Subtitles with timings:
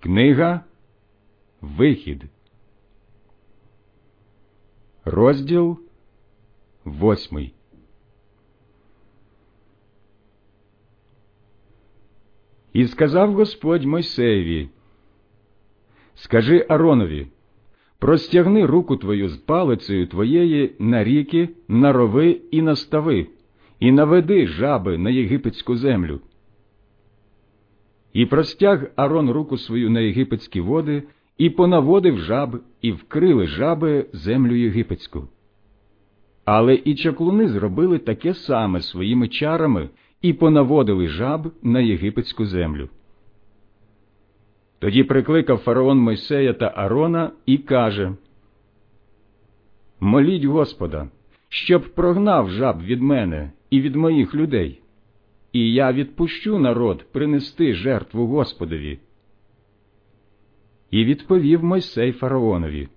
[0.00, 0.60] Книга
[1.60, 2.24] Вихід,
[5.04, 5.78] розділ
[6.84, 7.54] восьмий.
[12.72, 14.68] І сказав Господь Мойсеєві,
[16.14, 17.26] Скажи Аронові,
[17.98, 23.26] простягни руку твою з палицею твоєї на ріки, на рови і на стави,
[23.80, 26.20] і наведи жаби на єгипетську землю.
[28.12, 31.02] І простяг Арон руку свою на єгипетські води,
[31.38, 35.28] і понаводив жаб, і вкрили жаби землю єгипетську.
[36.44, 39.88] Але і чаклуни зробили таке саме своїми чарами
[40.22, 42.88] і понаводили жаб на єгипетську землю.
[44.78, 48.12] Тоді прикликав фараон Мойсея та Арона і каже
[50.00, 51.08] Моліть Господа,
[51.48, 54.80] щоб прогнав жаб від мене і від моїх людей,
[55.52, 58.98] і я відпущу народ принести жертву Господові.
[60.90, 62.88] І відповів Мойсей фараонові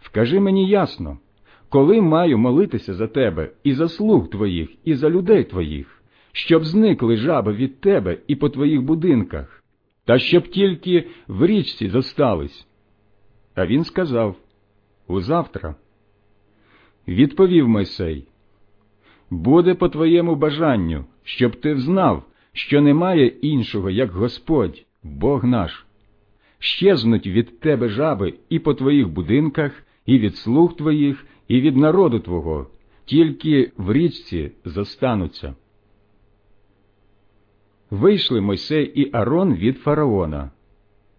[0.00, 1.18] Вкажи мені ясно,
[1.68, 6.02] коли маю молитися за тебе і за слуг твоїх, і за людей твоїх,
[6.32, 9.64] щоб зникли жаби від тебе і по твоїх будинках,
[10.04, 12.66] та щоб тільки в річці зостались.
[13.54, 14.36] А він сказав
[15.06, 15.74] Узавтра.
[17.08, 18.26] Відповів Мойсей
[19.30, 25.86] Буде по твоєму бажанню, щоб ти взнав, що немає іншого, як Господь, Бог наш.
[26.58, 29.72] Щезнуть від тебе жаби і по твоїх будинках,
[30.06, 32.66] і від слуг твоїх, і від народу твого,
[33.04, 35.54] тільки в річці зостануться.
[37.90, 40.50] Вийшли Мойсей і Арон від фараона.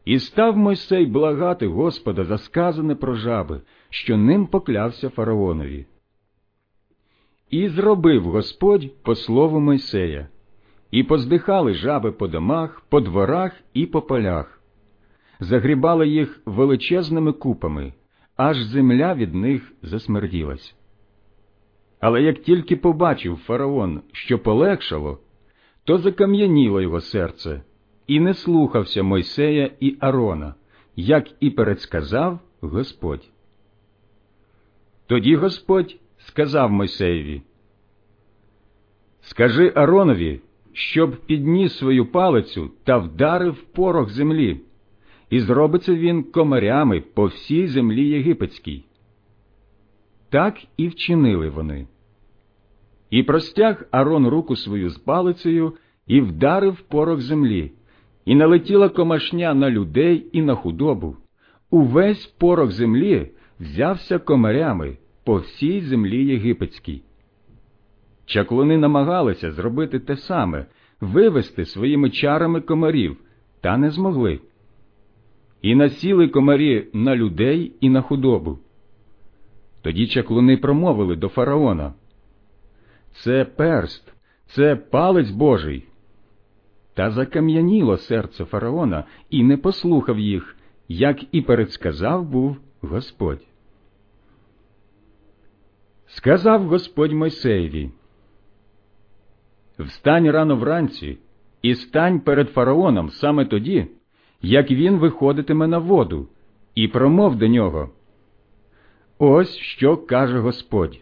[0.06, 5.86] І став Мойсей благати Господа за сказане про жаби, що ним поклявся фараонові.
[7.50, 10.28] І зробив Господь по слову Мойсея,
[10.92, 14.62] і поздихали жаби по домах, по дворах і по полях,
[15.40, 17.94] загрібали їх величезними купами,
[18.36, 20.76] аж земля від них засмерділась.
[22.00, 25.20] Але як тільки побачив фараон, що полегшало,
[25.84, 27.62] то закам'яніло його серце,
[28.08, 30.54] і не слухався Мойсея і Арона,
[30.96, 33.30] як і передсказав Господь.
[35.08, 35.96] Тоді Господь
[36.30, 37.42] сказав Мойсеєві,
[39.22, 40.40] Скажи Аронові,
[40.74, 44.62] щоб підніс свою палицю та вдарив порох землі,
[45.30, 48.84] і зробиться він комарями по всій землі єгипетській.
[50.30, 51.88] Так і вчинили вони.
[53.10, 55.74] І простяг Арон руку свою з палицею
[56.08, 57.72] і вдарив порох землі,
[58.26, 61.16] і налетіла комашня на людей і на худобу.
[61.70, 67.02] Увесь порох землі взявся комарями по всій землі єгипетській.
[68.26, 70.66] Чаклуни намагалися зробити те саме,
[71.02, 73.18] вивести своїми чарами комарів,
[73.62, 74.40] та не змогли.
[75.62, 78.60] І насіли комарі на людей і на худобу.
[79.82, 81.94] Тоді чаклуни промовили до фараона
[83.12, 84.14] Це перст,
[84.48, 85.86] це палець Божий.
[86.94, 90.56] Та закам'яніло серце фараона і не послухав їх,
[90.88, 93.49] як і передсказав був Господь.
[96.12, 97.90] Сказав Господь Мойсеєві
[99.80, 101.18] Встань рано вранці
[101.62, 103.88] і стань перед фараоном саме тоді,
[104.42, 106.28] як він виходитиме на воду,
[106.76, 107.90] і промов до нього.
[109.18, 111.00] Ось що каже Господь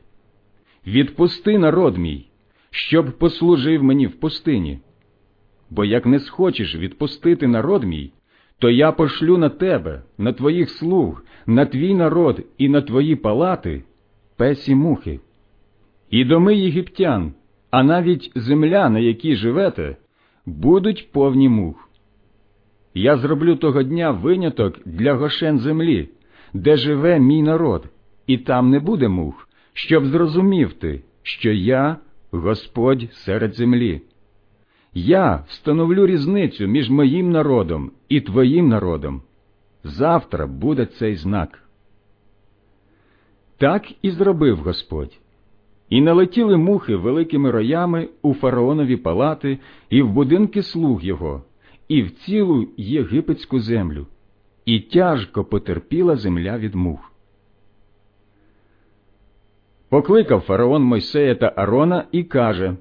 [0.87, 2.29] Відпусти народ мій,
[2.71, 4.79] щоб послужив мені в пустині.
[5.69, 8.13] Бо як не схочеш відпустити народ мій,
[8.59, 13.83] то я пошлю на тебе, на твоїх слуг, на твій народ і на твої палати
[14.37, 15.19] песі мухи.
[16.09, 17.33] І доми єгиптян,
[17.71, 19.95] а навіть земля, на якій живете,
[20.45, 21.89] будуть повні мух.
[22.93, 26.09] Я зроблю того дня виняток для гошен землі,
[26.53, 27.85] де живе мій народ,
[28.27, 31.97] і там не буде мух, щоб зрозумів ти, що я
[32.31, 34.01] Господь серед землі.
[34.93, 39.21] Я встановлю різницю між моїм народом і твоїм народом.
[39.83, 41.66] Завтра буде цей знак.
[43.57, 45.19] Так і зробив Господь.
[45.89, 49.59] І налетіли мухи великими роями у фараонові палати
[49.89, 51.43] і в будинки слуг його,
[51.87, 54.07] і в цілу єгипетську землю,
[54.65, 57.11] і тяжко потерпіла земля від мух.
[59.89, 62.75] Покликав фараон Мойсея та Арона і каже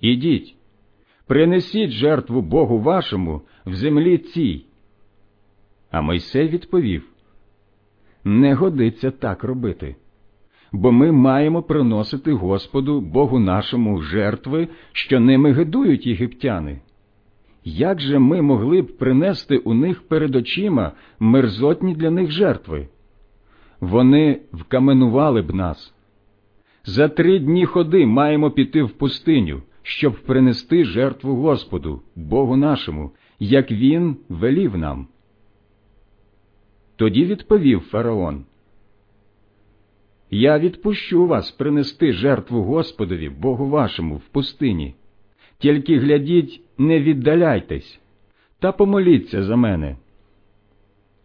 [0.00, 0.56] Ідіть,
[1.26, 4.64] принесіть жертву Богу вашому в землі цій.
[5.90, 7.15] А Мойсей відповів
[8.28, 9.96] Не годиться так робити,
[10.72, 16.80] бо ми маємо приносити Господу Богу нашому жертви, що ними гидують єгиптяни.
[17.64, 22.88] як же ми могли б принести у них перед очима мерзотні для них жертви?
[23.80, 25.94] Вони вкаменували б нас.
[26.84, 33.70] За три дні ходи маємо піти в пустиню, щоб принести жертву Господу, Богу нашому, як
[33.70, 35.06] Він велів нам.
[36.96, 38.44] Тоді відповів фараон.
[40.30, 44.94] Я відпущу вас принести жертву Господові, Богу вашому, в пустині.
[45.58, 48.00] Тільки глядіть, не віддаляйтесь,
[48.58, 49.96] та помоліться за мене.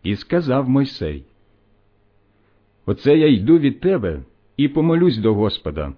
[0.04, 1.24] І сказав Мойсей,
[2.86, 4.22] Оце я йду від тебе
[4.58, 5.94] і помолюсь до Господа.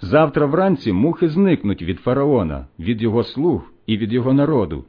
[0.00, 4.84] Завтра вранці мухи зникнуть від фараона, від його слуг і від його народу.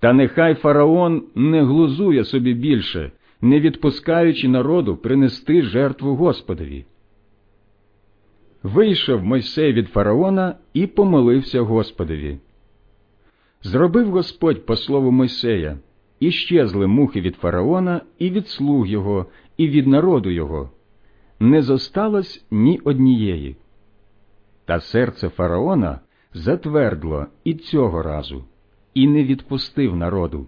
[0.00, 3.12] Та нехай фараон не глузує собі більше,
[3.42, 6.84] не відпускаючи народу принести жертву Господові.
[8.62, 12.38] Вийшов Мойсей від фараона і помолився Господові.
[13.62, 15.78] Зробив Господь по слову Мойсея,
[16.20, 20.70] і щезли мухи від фараона, і від слуг його, і від народу його.
[21.40, 23.56] Не зосталось ні однієї.
[24.64, 26.00] Та серце фараона
[26.34, 28.44] затвердло і цього разу,
[28.94, 30.46] і не відпустив народу.